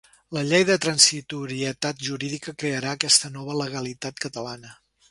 La 0.35 0.41
llei 0.51 0.63
de 0.69 0.77
transitorietat 0.85 2.01
jurídica 2.09 2.57
crearà 2.65 2.99
aquesta 2.99 3.35
nova 3.39 3.61
legalitat 3.65 4.27
catalana. 4.29 4.79